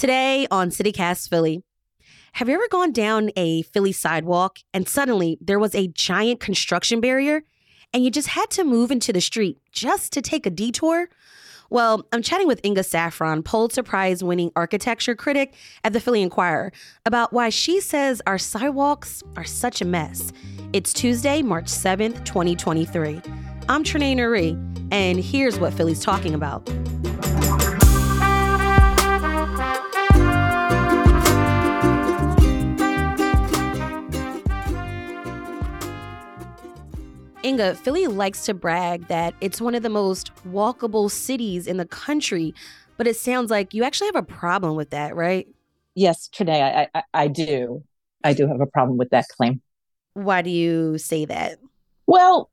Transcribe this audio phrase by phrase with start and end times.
[0.00, 1.62] Today on CityCast Philly,
[2.32, 7.02] have you ever gone down a Philly sidewalk and suddenly there was a giant construction
[7.02, 7.42] barrier
[7.92, 11.10] and you just had to move into the street just to take a detour?
[11.68, 15.52] Well, I'm chatting with Inga Saffron, Pulitzer Prize winning architecture critic
[15.84, 16.72] at the Philly Inquirer,
[17.04, 20.32] about why she says our sidewalks are such a mess.
[20.72, 23.20] It's Tuesday, March 7th, 2023.
[23.68, 26.66] I'm Trenae Nuri, and here's what Philly's talking about.
[37.50, 41.84] Inga, Philly likes to brag that it's one of the most walkable cities in the
[41.84, 42.54] country,
[42.96, 45.48] but it sounds like you actually have a problem with that, right?
[45.96, 47.82] Yes, Trenae, I, I, I do.
[48.22, 49.60] I do have a problem with that claim.
[50.14, 51.58] Why do you say that?
[52.06, 52.52] Well,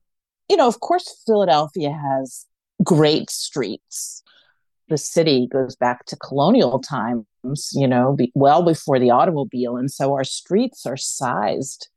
[0.49, 2.47] you know, of course, Philadelphia has
[2.83, 4.23] great streets.
[4.89, 9.77] The city goes back to colonial times, you know, be, well before the automobile.
[9.77, 11.87] And so our streets are sized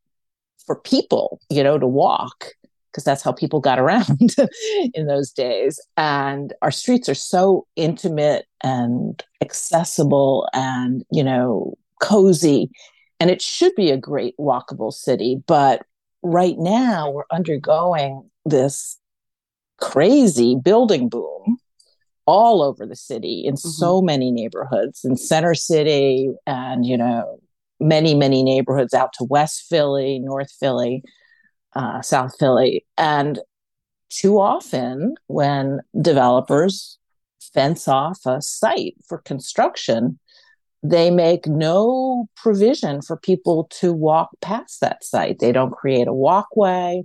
[0.67, 2.53] for people, you know, to walk
[2.91, 4.37] because that's how people got around
[4.95, 5.81] in those days.
[5.97, 12.71] And our streets are so intimate and accessible and, you know, cozy.
[13.19, 15.43] And it should be a great walkable city.
[15.47, 15.85] But
[16.23, 18.99] right now, we're undergoing this
[19.79, 21.59] crazy building boom
[22.27, 23.69] all over the city in mm-hmm.
[23.69, 27.41] so many neighborhoods in center city and you know
[27.81, 31.03] many many neighborhoods out to west philly north philly
[31.75, 32.85] uh, South Philly.
[32.97, 33.39] And
[34.11, 36.99] too often, when developers
[37.55, 40.19] fence off a site for construction,
[40.83, 45.39] they make no provision for people to walk past that site.
[45.39, 47.05] They don't create a walkway,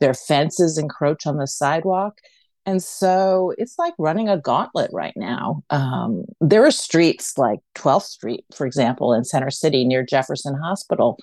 [0.00, 2.18] their fences encroach on the sidewalk.
[2.66, 5.62] And so it's like running a gauntlet right now.
[5.70, 11.18] Um, there are streets like 12th Street, for example, in Center City near Jefferson Hospital,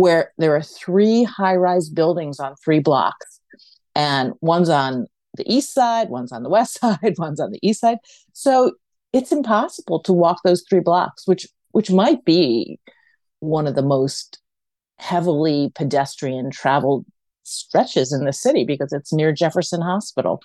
[0.00, 3.40] where there are three high rise buildings on three blocks,
[3.94, 5.06] and one's on
[5.36, 7.98] the east side, one's on the west side, one's on the east side.
[8.32, 8.72] So
[9.12, 12.80] it's impossible to walk those three blocks, which which might be
[13.40, 14.40] one of the most
[14.98, 17.06] heavily pedestrian traveled
[17.42, 20.40] stretches in the city because it's near Jefferson Hospital.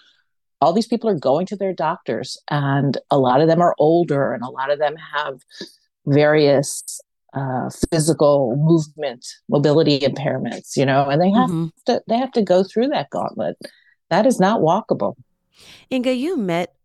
[0.62, 4.34] All these people are going to their doctors, and a lot of them are older,
[4.34, 5.40] and a lot of them have
[6.06, 7.02] various
[7.36, 11.68] uh, physical movement, mobility impairments, you know, and they have mm-hmm.
[11.86, 13.58] to they have to go through that gauntlet.
[14.10, 15.16] That is not walkable.
[15.92, 16.76] Inga, you met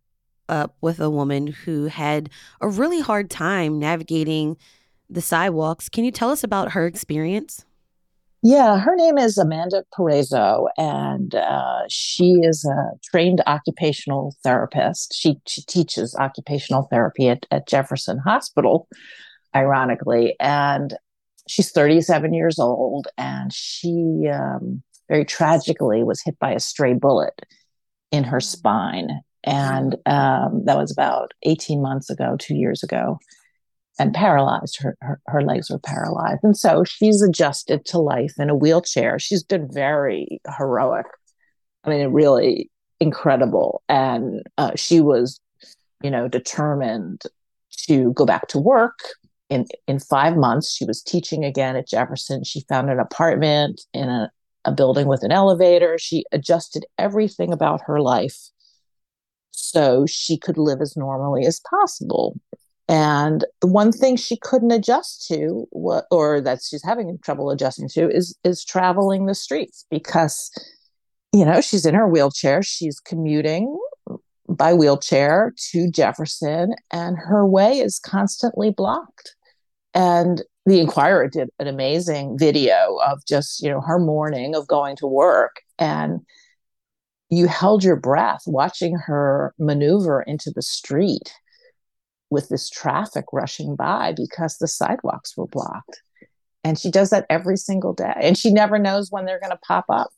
[0.49, 2.29] up with a woman who had
[2.59, 4.57] a really hard time navigating
[5.09, 5.89] the sidewalks.
[5.89, 7.65] Can you tell us about her experience?
[8.43, 15.13] Yeah, her name is Amanda Perezo, and uh, she is a trained occupational therapist.
[15.13, 18.87] She she teaches occupational therapy at, at Jefferson Hospital,
[19.55, 20.35] ironically.
[20.39, 20.95] And
[21.47, 27.45] she's 37 years old, and she um, very tragically was hit by a stray bullet
[28.11, 29.21] in her spine.
[29.43, 33.19] And um, that was about 18 months ago, two years ago,
[33.97, 34.77] and paralyzed.
[34.81, 36.41] Her, her, her legs were paralyzed.
[36.43, 39.17] And so she's adjusted to life in a wheelchair.
[39.17, 41.07] She's been very heroic.
[41.83, 42.69] I mean, really
[42.99, 43.81] incredible.
[43.89, 45.39] And uh, she was,
[46.03, 47.23] you know, determined
[47.87, 48.99] to go back to work
[49.51, 52.43] in in five months she was teaching again at jefferson.
[52.43, 54.31] She found an apartment in a,
[54.65, 55.97] a building with an elevator.
[55.99, 58.49] She adjusted everything about her life
[59.51, 62.39] so she could live as normally as possible.
[62.87, 68.09] And the one thing she couldn't adjust to or that she's having trouble adjusting to
[68.09, 70.49] is is traveling the streets because
[71.33, 72.63] you know she's in her wheelchair.
[72.63, 73.77] She's commuting
[74.49, 79.35] by wheelchair to Jefferson, and her way is constantly blocked.
[79.93, 84.95] And the Inquirer did an amazing video of just, you know, her morning of going
[84.97, 85.57] to work.
[85.79, 86.19] And
[87.29, 91.33] you held your breath watching her maneuver into the street
[92.29, 96.01] with this traffic rushing by because the sidewalks were blocked.
[96.63, 98.13] And she does that every single day.
[98.21, 100.09] And she never knows when they're going to pop up.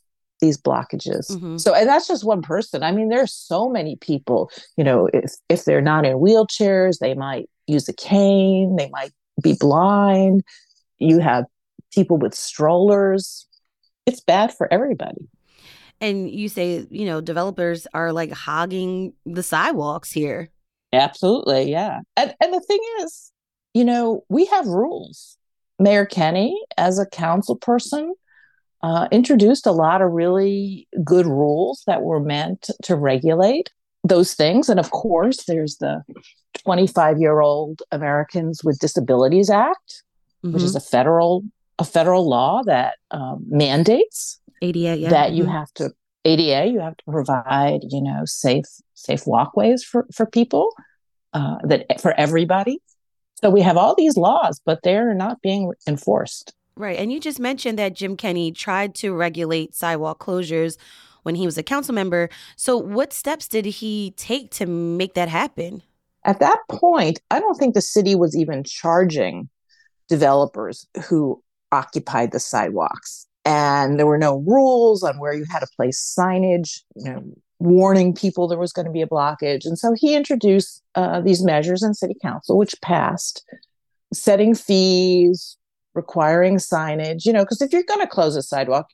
[0.44, 1.32] these blockages.
[1.32, 1.58] Mm-hmm.
[1.58, 2.84] So, and that's just one person.
[2.84, 7.14] I mean, there's so many people, you know, if, if they're not in wheelchairs, they
[7.14, 10.44] might use a cane, they might be blind.
[11.00, 11.46] You have
[11.94, 13.48] people with strollers.
[14.06, 15.28] It's bad for everybody.
[16.02, 20.50] And you say, you know, developers are like hogging the sidewalks here.
[20.92, 22.00] Absolutely, yeah.
[22.18, 23.32] And and the thing is,
[23.74, 25.38] you know, we have rules.
[25.80, 28.14] Mayor Kenney, as a council person,
[28.84, 33.72] uh, introduced a lot of really good rules that were meant to regulate
[34.04, 34.70] those things.
[34.70, 36.04] And of course, there's the
[36.64, 40.04] 25 year old Americans with Disabilities Act,
[40.44, 40.54] mm-hmm.
[40.54, 40.78] which is mm-hmm.
[40.78, 41.44] a federal
[41.80, 45.10] a federal law that um, mandates ADA yeah.
[45.10, 45.52] that you mm-hmm.
[45.54, 45.92] have to
[46.24, 50.74] ADA you have to provide you know safe safe walkways for for people
[51.34, 52.80] uh, that for everybody.
[53.42, 56.54] So we have all these laws, but they're not being enforced.
[56.76, 56.98] Right.
[56.98, 60.78] And you just mentioned that Jim Kenney tried to regulate sidewalk closures
[61.24, 62.30] when he was a council member.
[62.56, 65.82] So, what steps did he take to make that happen?
[66.26, 69.50] At that point, I don't think the city was even charging
[70.08, 73.28] developers who occupied the sidewalks.
[73.46, 77.24] And there were no rules on where you had to place signage, you know,
[77.60, 79.66] warning people there was going to be a blockage.
[79.66, 83.44] And so he introduced uh, these measures in city council, which passed,
[84.14, 85.58] setting fees,
[85.94, 88.88] requiring signage, you know, because if you're going to close a sidewalk,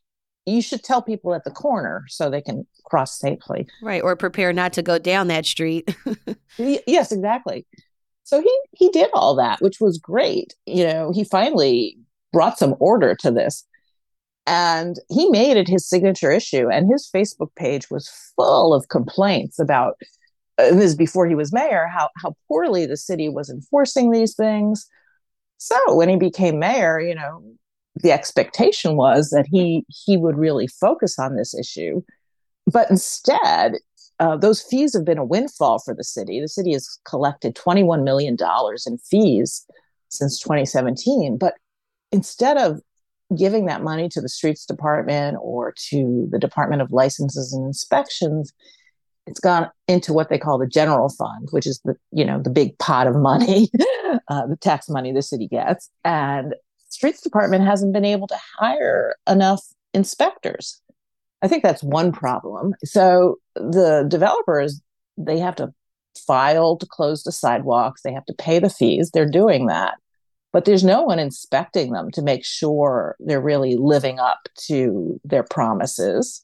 [0.49, 3.67] you should tell people at the corner so they can cross safely.
[3.81, 4.01] Right.
[4.01, 5.95] Or prepare not to go down that street.
[6.57, 7.65] yes, exactly.
[8.23, 10.55] So he he did all that, which was great.
[10.65, 11.97] You know, he finally
[12.31, 13.65] brought some order to this.
[14.45, 16.69] And he made it his signature issue.
[16.69, 19.95] And his Facebook page was full of complaints about
[20.57, 24.87] uh, this before he was mayor, how how poorly the city was enforcing these things,
[25.59, 27.43] so when he became mayor, you know,
[28.01, 32.01] the expectation was that he he would really focus on this issue,
[32.71, 33.75] but instead,
[34.19, 36.39] uh, those fees have been a windfall for the city.
[36.39, 39.65] The city has collected twenty one million dollars in fees
[40.09, 41.53] since 2017, but
[42.11, 42.81] instead of
[43.37, 48.51] giving that money to the streets department or to the department of licenses and inspections
[49.29, 52.49] it's gone into what they call the general fund, which is the you know the
[52.49, 53.69] big pot of money,
[54.27, 56.55] uh, the tax money the city gets, and
[56.99, 59.63] streets department hasn't been able to hire enough
[59.93, 60.81] inspectors.
[61.41, 62.75] I think that's one problem.
[62.83, 64.81] So the developers
[65.17, 65.73] they have to
[66.27, 69.11] file to close the sidewalks, they have to pay the fees.
[69.11, 69.93] They're doing that,
[70.51, 75.43] but there's no one inspecting them to make sure they're really living up to their
[75.43, 76.43] promises.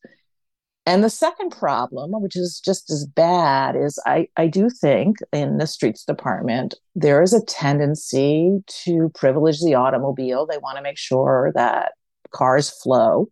[0.88, 5.58] And the second problem, which is just as bad, is I, I do think in
[5.58, 10.46] the streets department, there is a tendency to privilege the automobile.
[10.46, 11.94] They want to make sure that
[12.30, 13.30] cars flow.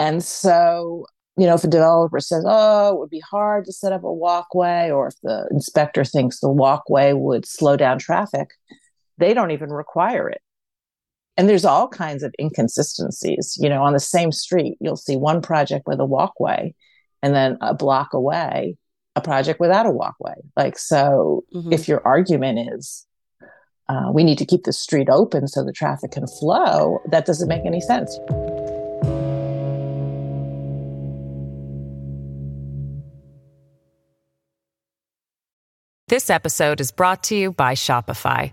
[0.00, 1.06] And so,
[1.36, 4.12] you know, if a developer says, oh, it would be hard to set up a
[4.12, 8.50] walkway, or if the inspector thinks the walkway would slow down traffic,
[9.18, 10.40] they don't even require it
[11.36, 13.56] and there's all kinds of inconsistencies.
[13.60, 16.74] You know on the same street you'll see one project with a walkway
[17.22, 18.76] and then a block away
[19.14, 20.34] a project without a walkway.
[20.56, 21.72] Like so mm-hmm.
[21.72, 23.06] if your argument is
[23.88, 27.48] uh, we need to keep the street open so the traffic can flow that doesn't
[27.48, 28.18] make any sense.
[36.08, 38.52] This episode is brought to you by shopify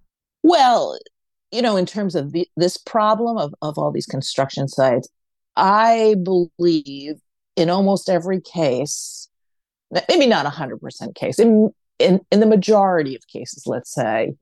[0.43, 0.97] Well,
[1.51, 5.09] you know, in terms of the, this problem of, of all these construction sites,
[5.55, 7.15] I believe
[7.55, 9.29] in almost every case,
[10.09, 11.69] maybe not a hundred percent case, in,
[11.99, 14.33] in in the majority of cases, let's say,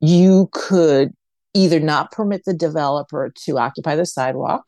[0.00, 1.12] you could
[1.54, 4.64] either not permit the developer to occupy the sidewalk,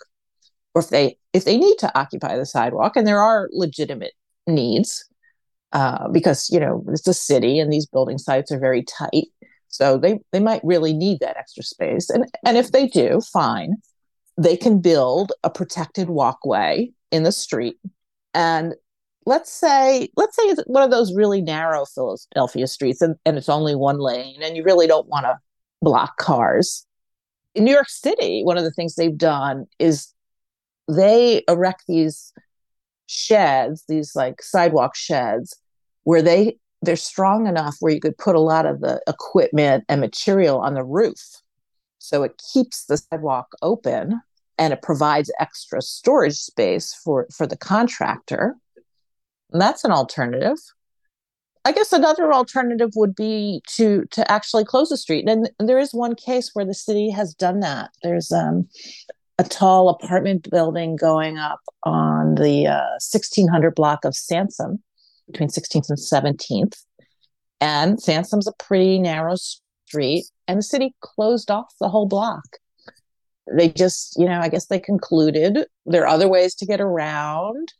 [0.75, 4.15] or if they if they need to occupy the sidewalk, and there are legitimate
[4.47, 5.05] needs,
[5.73, 9.27] uh, because you know it's a city and these building sites are very tight
[9.75, 12.09] so they, they might really need that extra space.
[12.09, 13.75] And, and if they do, fine.
[14.39, 17.77] They can build a protected walkway in the street.
[18.35, 18.75] And
[19.27, 23.49] let's say, let's say it's one of those really narrow Philadelphia streets and, and it's
[23.49, 25.41] only one lane and you really don't want to
[25.83, 26.87] block cars.
[27.57, 30.13] In New York City, one of the things they've done is
[30.87, 32.33] they erect these
[33.07, 35.57] sheds, these like sidewalk sheds,
[36.05, 40.01] where they they're strong enough where you could put a lot of the equipment and
[40.01, 41.21] material on the roof.
[41.99, 44.21] So it keeps the sidewalk open
[44.59, 48.55] and it provides extra storage space for for the contractor.
[49.53, 50.59] And that's an alternative.
[51.65, 55.29] I guess another alternative would be to to actually close the street.
[55.29, 57.91] And, there is one case where the city has done that.
[58.03, 58.69] There's um,
[59.39, 64.83] a tall apartment building going up on the uh, 1600 block of Sansom
[65.31, 66.77] between 16th and 17th.
[67.61, 72.45] And Sansom's a pretty narrow street, and the city closed off the whole block.
[73.57, 77.73] They just, you know, I guess they concluded there are other ways to get around.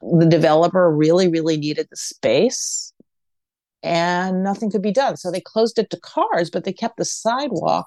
[0.00, 2.92] The developer really, really needed the space
[3.84, 5.16] and nothing could be done.
[5.18, 7.86] So they closed it to cars, but they kept the sidewalk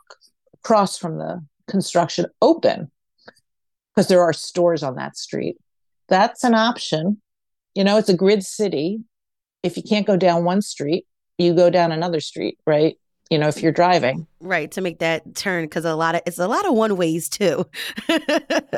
[0.54, 2.92] across from the construction open
[3.94, 5.58] because there are stores on that street.
[6.08, 7.20] That's an option.
[7.78, 9.04] You know, it's a grid city.
[9.62, 11.06] If you can't go down one street,
[11.38, 12.98] you go down another street, right?
[13.30, 14.26] You know, if you're driving.
[14.40, 17.30] Right, to make that turn because a lot of it's a lot of one ways
[17.30, 17.66] too.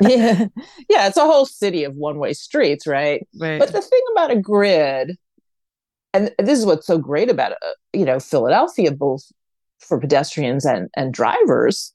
[0.02, 0.48] yeah.
[0.90, 3.26] Yeah, it's a whole city of one-way streets, right?
[3.40, 3.60] Right.
[3.60, 5.16] But the thing about a grid
[6.14, 9.24] and this is what's so great about uh, you know Philadelphia both
[9.78, 11.94] for pedestrians and and drivers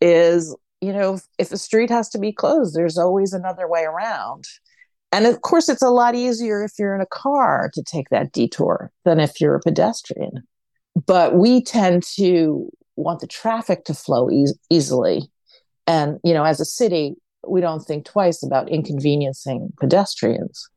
[0.00, 4.44] is you know, if, a street has to be closed, there's always another way around.
[5.10, 8.32] And of course, it's a lot easier if you're in a car to take that
[8.32, 10.42] detour than if you're a pedestrian.
[11.06, 15.22] But we tend to want the traffic to flow e- easily.
[15.86, 17.14] And, you know, as a city,
[17.46, 20.68] we don't think twice about inconveniencing pedestrians.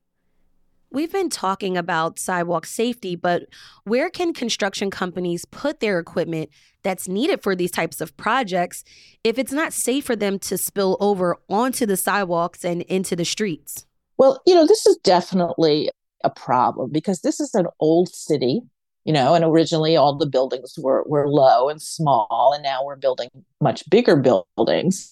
[0.93, 3.43] We've been talking about sidewalk safety, but
[3.85, 6.49] where can construction companies put their equipment
[6.83, 8.83] that's needed for these types of projects
[9.23, 13.23] if it's not safe for them to spill over onto the sidewalks and into the
[13.23, 13.85] streets?
[14.17, 15.89] Well, you know, this is definitely
[16.23, 18.61] a problem because this is an old city,
[19.05, 22.95] you know, and originally all the buildings were, were low and small, and now we're
[22.95, 25.09] building much bigger buildings.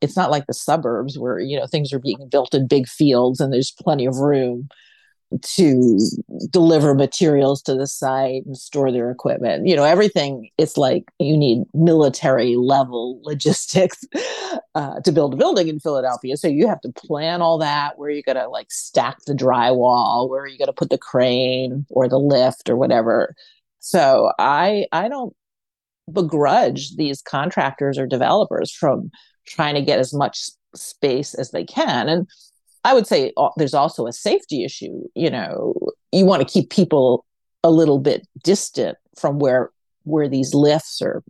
[0.00, 3.40] It's not like the suburbs where you know things are being built in big fields
[3.40, 4.68] and there's plenty of room
[5.42, 5.98] to
[6.50, 9.66] deliver materials to the site and store their equipment.
[9.66, 14.04] You know, everything it's like you need military level logistics
[14.74, 16.36] uh, to build a building in Philadelphia.
[16.36, 20.28] So you have to plan all that where you're going to like stack the drywall,
[20.28, 23.34] where you're going to put the crane or the lift or whatever.
[23.80, 25.34] So I I don't
[26.10, 29.10] begrudge these contractors or developers from
[29.46, 32.28] trying to get as much space as they can and
[32.88, 35.02] I would say uh, there's also a safety issue.
[35.14, 35.74] You know,
[36.10, 37.26] you want to keep people
[37.62, 39.70] a little bit distant from where
[40.04, 41.22] where these lifts are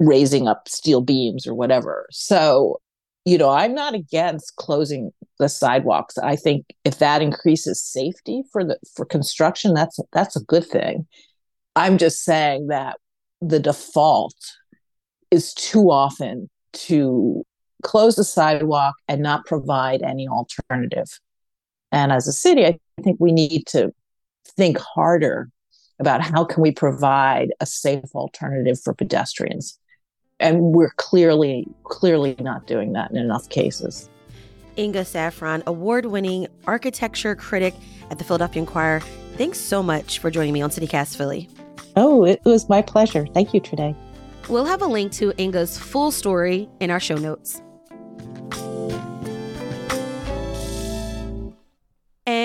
[0.00, 2.06] raising up steel beams or whatever.
[2.10, 2.80] So,
[3.26, 6.16] you know, I'm not against closing the sidewalks.
[6.16, 11.06] I think if that increases safety for the for construction, that's that's a good thing.
[11.76, 12.96] I'm just saying that
[13.42, 14.34] the default
[15.30, 17.44] is too often to
[17.84, 21.20] close the sidewalk and not provide any alternative.
[21.92, 23.94] And as a city, I think we need to
[24.56, 25.48] think harder
[26.00, 29.78] about how can we provide a safe alternative for pedestrians.
[30.40, 34.10] And we're clearly, clearly not doing that in enough cases.
[34.76, 37.74] Inga Saffron, award winning architecture critic
[38.10, 39.00] at the Philadelphia Inquirer.
[39.36, 41.48] Thanks so much for joining me on CityCast Philly.
[41.94, 43.24] Oh, it was my pleasure.
[43.26, 43.94] Thank you, Trenae.
[44.48, 47.62] We'll have a link to Inga's full story in our show notes.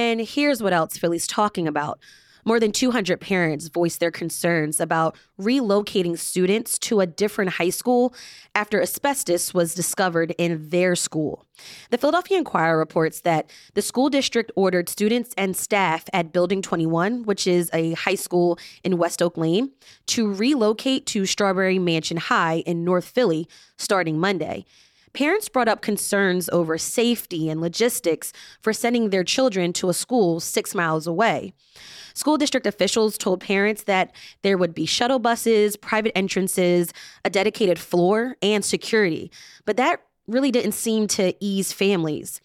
[0.09, 1.99] And here's what else Philly's talking about.
[2.43, 8.15] More than 200 parents voiced their concerns about relocating students to a different high school
[8.55, 11.45] after asbestos was discovered in their school.
[11.91, 17.21] The Philadelphia Inquirer reports that the school district ordered students and staff at Building 21,
[17.25, 19.73] which is a high school in West Oak Lane,
[20.07, 23.47] to relocate to Strawberry Mansion High in North Philly
[23.77, 24.65] starting Monday
[25.13, 30.39] parents brought up concerns over safety and logistics for sending their children to a school
[30.39, 31.53] six miles away.
[32.13, 34.11] School district officials told parents that
[34.41, 36.91] there would be shuttle buses, private entrances,
[37.23, 39.31] a dedicated floor, and security,
[39.65, 42.39] but that really didn't seem to ease families.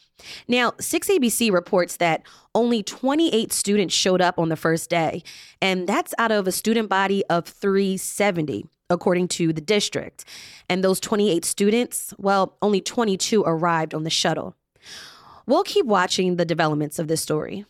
[0.49, 2.23] Now, 6ABC reports that
[2.54, 5.23] only 28 students showed up on the first day,
[5.61, 10.25] and that's out of a student body of 370 according to the district.
[10.69, 14.55] And those 28 students, well, only 22 arrived on the shuttle.
[15.47, 17.64] We'll keep watching the developments of this story.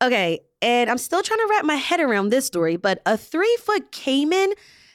[0.00, 3.56] Okay, and I'm still trying to wrap my head around this story, but a three
[3.60, 4.52] foot caiman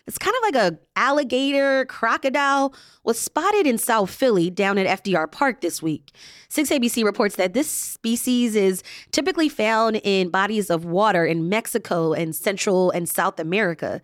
[0.07, 2.73] It's kind of like a alligator crocodile
[3.03, 6.13] was spotted in South Philly down at FDR Park this week.
[6.49, 12.33] 6ABC reports that this species is typically found in bodies of water in Mexico and
[12.33, 14.01] Central and South America.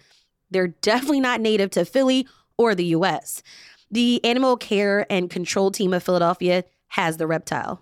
[0.54, 3.44] They're definitely not native to Philly or the US.
[3.92, 7.82] The Animal Care and Control Team of Philadelphia has the reptile.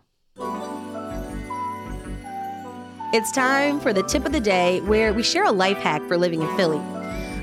[3.13, 6.17] It's time for the tip of the day where we share a life hack for
[6.17, 6.81] living in Philly.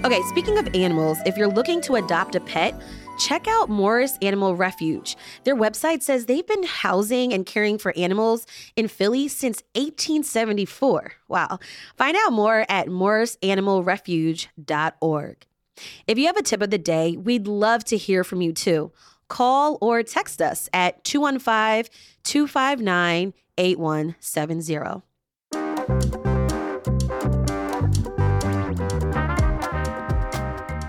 [0.03, 2.75] Okay, speaking of animals, if you're looking to adopt a pet,
[3.19, 5.17] check out Morris Animal Refuge.
[5.45, 8.47] Their website says they've been housing and caring for animals
[8.77, 11.13] in Philly since 1874.
[11.29, 11.59] Wow.
[11.97, 15.47] Find out more at morrisanimalrefuge.org.
[16.07, 18.91] If you have a tip of the day, we'd love to hear from you too.
[19.29, 21.89] Call or text us at 215
[22.25, 25.03] 259 8170.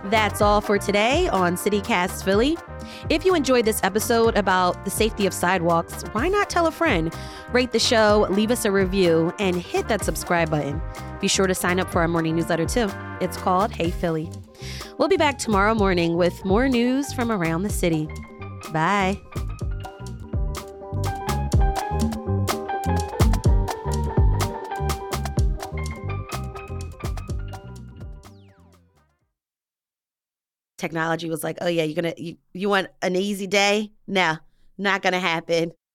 [0.09, 2.57] That's all for today on CityCast Philly.
[3.09, 7.13] If you enjoyed this episode about the safety of sidewalks, why not tell a friend?
[7.51, 10.81] Rate the show, leave us a review, and hit that subscribe button.
[11.21, 12.89] Be sure to sign up for our morning newsletter too.
[13.21, 14.31] It's called Hey Philly.
[14.97, 18.07] We'll be back tomorrow morning with more news from around the city.
[18.73, 19.21] Bye.
[30.79, 33.91] Technology was like, oh yeah, you're gonna you, you want an easy day?
[34.07, 34.37] No,
[34.77, 35.71] not gonna happen.